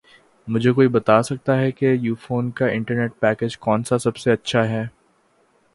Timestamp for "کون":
3.57-3.83